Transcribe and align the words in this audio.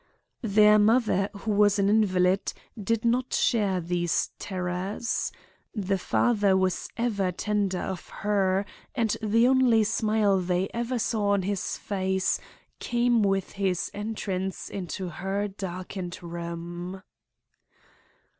"Their 0.41 0.79
mother, 0.79 1.29
who 1.31 1.51
was 1.51 1.77
an 1.77 1.87
invalid, 1.87 2.53
did 2.83 3.05
not 3.05 3.35
share 3.35 3.79
these 3.79 4.31
terrors. 4.39 5.31
The 5.75 5.99
father 5.99 6.57
was 6.57 6.89
ever 6.97 7.31
tender 7.31 7.77
of 7.81 8.09
her, 8.09 8.65
and 8.95 9.15
the 9.21 9.47
only 9.47 9.83
smile 9.83 10.39
they 10.39 10.69
ever 10.73 10.97
saw 10.97 11.33
on 11.33 11.43
his 11.43 11.77
face 11.77 12.39
came 12.79 13.21
with 13.21 13.51
his 13.51 13.91
entrance 13.93 14.69
into 14.71 15.07
her 15.09 15.47
darkened 15.47 16.17
room. 16.23 17.03